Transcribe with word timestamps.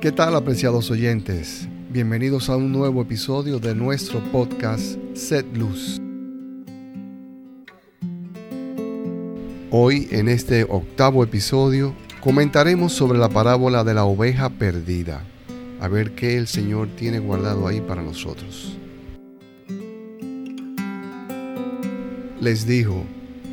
¿Qué 0.00 0.12
tal 0.12 0.36
apreciados 0.36 0.92
oyentes? 0.92 1.66
Bienvenidos 1.90 2.48
a 2.50 2.56
un 2.56 2.70
nuevo 2.70 3.02
episodio 3.02 3.58
de 3.58 3.74
nuestro 3.74 4.20
podcast 4.30 4.96
Set 5.14 5.44
Luz. 5.56 6.00
Hoy 9.72 10.06
en 10.12 10.28
este 10.28 10.62
octavo 10.62 11.24
episodio 11.24 11.96
comentaremos 12.20 12.92
sobre 12.92 13.18
la 13.18 13.28
parábola 13.28 13.82
de 13.82 13.94
la 13.94 14.04
oveja 14.04 14.50
perdida. 14.50 15.24
A 15.80 15.88
ver 15.88 16.12
qué 16.12 16.36
el 16.36 16.46
Señor 16.46 16.90
tiene 16.94 17.18
guardado 17.18 17.66
ahí 17.66 17.80
para 17.80 18.00
nosotros. 18.00 18.78
Les 22.40 22.68
dijo, 22.68 23.04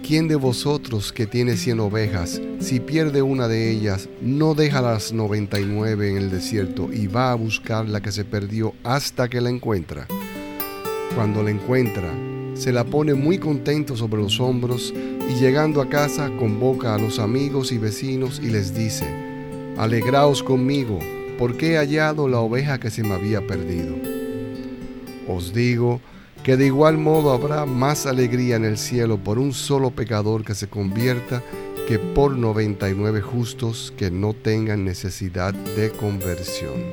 ¿quién 0.05 0.27
de 0.27 0.35
vosotros 0.35 1.11
que 1.11 1.25
tiene 1.25 1.57
cien 1.57 1.79
ovejas, 1.79 2.39
si 2.59 2.79
pierde 2.79 3.23
una 3.23 3.47
de 3.47 3.71
ellas, 3.71 4.07
no 4.21 4.53
deja 4.53 4.79
las 4.79 5.11
noventa 5.11 5.59
y 5.59 5.65
nueve 5.65 6.11
en 6.11 6.17
el 6.17 6.29
desierto 6.29 6.93
y 6.93 7.07
va 7.07 7.31
a 7.31 7.35
buscar 7.35 7.89
la 7.89 8.01
que 8.01 8.11
se 8.11 8.23
perdió 8.23 8.75
hasta 8.83 9.27
que 9.29 9.41
la 9.41 9.49
encuentra? 9.49 10.05
Cuando 11.15 11.41
la 11.41 11.49
encuentra, 11.49 12.13
se 12.53 12.71
la 12.71 12.83
pone 12.83 13.15
muy 13.15 13.39
contento 13.39 13.97
sobre 13.97 14.21
los 14.21 14.39
hombros 14.39 14.93
y 15.27 15.39
llegando 15.39 15.81
a 15.81 15.89
casa 15.89 16.29
convoca 16.37 16.93
a 16.93 16.99
los 16.99 17.17
amigos 17.17 17.71
y 17.71 17.79
vecinos 17.79 18.39
y 18.43 18.51
les 18.51 18.75
dice, 18.75 19.05
Alegraos 19.75 20.43
conmigo, 20.43 20.99
porque 21.39 21.73
he 21.73 21.77
hallado 21.77 22.27
la 22.27 22.41
oveja 22.41 22.79
que 22.79 22.91
se 22.91 23.01
me 23.01 23.15
había 23.15 23.45
perdido. 23.47 23.95
Os 25.27 25.51
digo, 25.51 25.99
que 26.45 26.57
de 26.57 26.67
igual 26.67 26.99
modo 26.99 27.31
habrá 27.33 27.65
más 27.65 28.05
alegría 28.05 28.55
en 28.55 28.65
el 28.65 28.77
cielo 28.77 29.17
por 29.17 29.39
un 29.39 29.51
solo 29.51 29.89
pecador 29.89 30.45
que 30.45 30.53
se 30.53 30.67
convierta 30.67 31.41
que 31.87 31.97
por 31.97 32.37
99 32.37 33.19
justos 33.21 33.91
que 33.97 34.11
no 34.11 34.35
tengan 34.35 34.85
necesidad 34.85 35.55
de 35.55 35.89
conversión. 35.89 36.83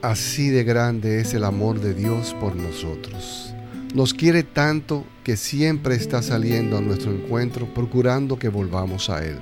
Así 0.00 0.48
de 0.48 0.64
grande 0.64 1.20
es 1.20 1.34
el 1.34 1.44
amor 1.44 1.78
de 1.78 1.92
Dios 1.92 2.34
por 2.40 2.56
nosotros. 2.56 3.52
Nos 3.94 4.14
quiere 4.14 4.44
tanto 4.44 5.04
que 5.24 5.36
siempre 5.36 5.94
está 5.94 6.22
saliendo 6.22 6.78
a 6.78 6.80
nuestro 6.80 7.12
encuentro 7.12 7.66
procurando 7.74 8.38
que 8.38 8.48
volvamos 8.48 9.10
a 9.10 9.22
Él. 9.22 9.38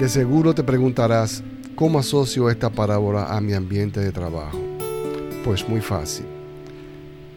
De 0.00 0.08
seguro 0.08 0.56
te 0.56 0.64
preguntarás, 0.64 1.44
¿Cómo 1.76 1.98
asocio 1.98 2.48
esta 2.48 2.70
parábola 2.70 3.36
a 3.36 3.38
mi 3.42 3.52
ambiente 3.52 4.00
de 4.00 4.10
trabajo? 4.10 4.58
Pues 5.44 5.68
muy 5.68 5.82
fácil. 5.82 6.24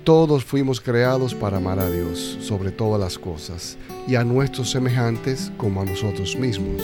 Todos 0.05 0.45
fuimos 0.45 0.79
creados 0.79 1.35
para 1.35 1.57
amar 1.57 1.77
a 1.77 1.89
Dios 1.89 2.37
sobre 2.39 2.71
todas 2.71 3.01
las 3.01 3.19
cosas 3.19 3.77
y 4.07 4.15
a 4.15 4.23
nuestros 4.23 4.71
semejantes 4.71 5.51
como 5.57 5.81
a 5.81 5.85
nosotros 5.85 6.37
mismos. 6.37 6.81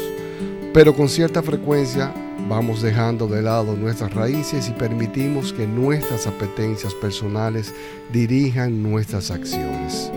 Pero 0.73 0.94
con 0.94 1.08
cierta 1.08 1.42
frecuencia 1.42 2.14
vamos 2.50 2.81
dejando 2.81 3.26
de 3.26 3.42
lado 3.42 3.78
nuestras 3.78 4.14
raíces 4.14 4.67
y 4.67 4.73
permitimos 4.73 5.53
que 5.53 5.66
nuestras 5.66 6.28
apetencias 6.28 6.94
personales 6.95 7.73
dirijan 8.11 8.83
nuestras 8.83 9.31
acciones. 9.31 10.11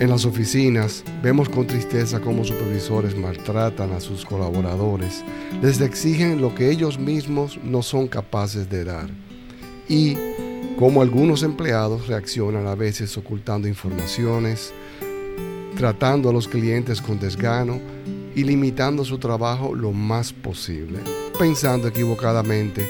En 0.00 0.10
las 0.10 0.24
oficinas 0.24 1.04
vemos 1.22 1.48
con 1.48 1.68
tristeza 1.68 2.20
cómo 2.20 2.44
supervisores 2.44 3.16
maltratan 3.16 3.92
a 3.92 4.00
sus 4.00 4.24
colaboradores, 4.24 5.24
les 5.62 5.80
exigen 5.80 6.40
lo 6.40 6.52
que 6.52 6.70
ellos 6.70 6.98
mismos 6.98 7.60
no 7.62 7.80
son 7.80 8.08
capaces 8.08 8.68
de 8.68 8.84
dar 8.84 9.08
y 9.88 10.16
cómo 10.78 11.00
algunos 11.00 11.44
empleados 11.44 12.08
reaccionan 12.08 12.66
a 12.66 12.74
veces 12.74 13.16
ocultando 13.16 13.68
informaciones, 13.68 14.72
tratando 15.76 16.28
a 16.28 16.32
los 16.32 16.48
clientes 16.48 17.00
con 17.00 17.20
desgano 17.20 17.80
y 18.34 18.42
limitando 18.42 19.04
su 19.04 19.18
trabajo 19.18 19.76
lo 19.76 19.92
más 19.92 20.32
posible, 20.32 20.98
pensando 21.38 21.86
equivocadamente 21.86 22.84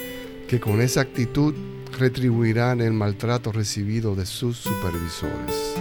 que 0.48 0.58
con 0.58 0.80
esa 0.80 1.02
actitud 1.02 1.54
retribuirán 1.98 2.80
el 2.80 2.94
maltrato 2.94 3.52
recibido 3.52 4.14
de 4.14 4.24
sus 4.24 4.56
supervisores. 4.56 5.74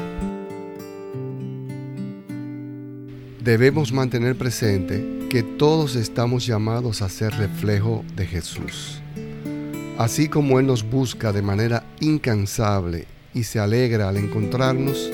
Debemos 3.43 3.91
mantener 3.91 4.37
presente 4.37 5.27
que 5.29 5.43
todos 5.43 5.97
estamos 5.97 6.45
llamados 6.45 7.01
a 7.01 7.09
ser 7.09 7.33
reflejo 7.33 8.05
de 8.15 8.25
Jesús. 8.25 9.01
Así 9.97 10.29
como 10.29 10.59
Él 10.59 10.67
nos 10.67 10.89
busca 10.89 11.33
de 11.33 11.41
manera 11.41 11.83
incansable 11.99 13.05
y 13.33 13.43
se 13.43 13.59
alegra 13.59 14.07
al 14.07 14.15
encontrarnos, 14.15 15.11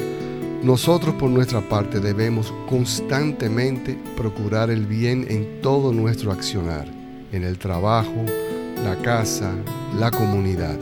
nosotros 0.61 1.15
por 1.15 1.31
nuestra 1.31 1.67
parte 1.67 1.99
debemos 1.99 2.53
constantemente 2.67 3.97
procurar 4.15 4.69
el 4.69 4.85
bien 4.85 5.25
en 5.27 5.61
todo 5.61 5.91
nuestro 5.91 6.31
accionar, 6.31 6.85
en 7.31 7.43
el 7.43 7.57
trabajo, 7.57 8.25
la 8.83 8.95
casa, 9.01 9.55
la 9.97 10.11
comunidad. 10.11 10.77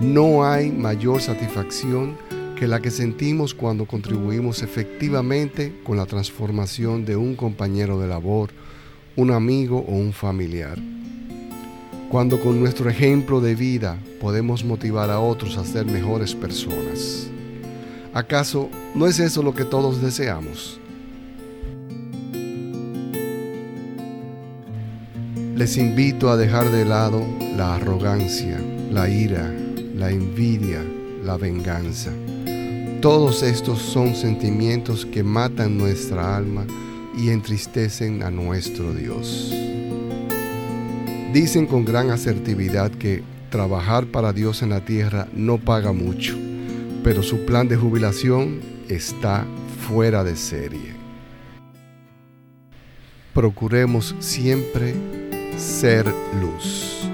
No 0.00 0.44
hay 0.44 0.70
mayor 0.70 1.20
satisfacción 1.20 2.16
que 2.54 2.68
la 2.68 2.80
que 2.80 2.90
sentimos 2.90 3.52
cuando 3.52 3.86
contribuimos 3.86 4.62
efectivamente 4.62 5.80
con 5.82 5.96
la 5.96 6.06
transformación 6.06 7.04
de 7.04 7.16
un 7.16 7.34
compañero 7.34 7.98
de 7.98 8.06
labor, 8.06 8.50
un 9.16 9.32
amigo 9.32 9.84
o 9.88 9.92
un 9.92 10.12
familiar. 10.12 10.78
Cuando 12.10 12.40
con 12.40 12.60
nuestro 12.60 12.88
ejemplo 12.88 13.40
de 13.40 13.56
vida 13.56 13.98
podemos 14.20 14.64
motivar 14.64 15.10
a 15.10 15.18
otros 15.18 15.56
a 15.56 15.64
ser 15.64 15.86
mejores 15.86 16.34
personas. 16.34 17.28
¿Acaso 18.12 18.68
no 18.94 19.06
es 19.08 19.18
eso 19.18 19.42
lo 19.42 19.54
que 19.54 19.64
todos 19.64 20.00
deseamos? 20.00 20.78
Les 25.56 25.76
invito 25.76 26.30
a 26.30 26.36
dejar 26.36 26.70
de 26.70 26.84
lado 26.84 27.24
la 27.56 27.74
arrogancia, 27.76 28.60
la 28.92 29.08
ira, 29.08 29.52
la 29.96 30.10
envidia, 30.10 30.84
la 31.24 31.36
venganza 31.36 32.12
todos 33.04 33.42
estos 33.42 33.80
son 33.80 34.14
sentimientos 34.14 35.04
que 35.04 35.22
matan 35.22 35.76
nuestra 35.76 36.38
alma 36.38 36.66
y 37.14 37.28
entristecen 37.28 38.22
a 38.22 38.30
nuestro 38.30 38.94
Dios. 38.94 39.52
Dicen 41.30 41.66
con 41.66 41.84
gran 41.84 42.10
asertividad 42.10 42.90
que 42.90 43.22
trabajar 43.50 44.06
para 44.06 44.32
Dios 44.32 44.62
en 44.62 44.70
la 44.70 44.86
tierra 44.86 45.28
no 45.34 45.58
paga 45.58 45.92
mucho, 45.92 46.34
pero 47.02 47.22
su 47.22 47.44
plan 47.44 47.68
de 47.68 47.76
jubilación 47.76 48.62
está 48.88 49.44
fuera 49.86 50.24
de 50.24 50.34
serie. 50.34 50.94
Procuremos 53.34 54.14
siempre 54.18 54.94
ser 55.58 56.06
luz. 56.40 57.06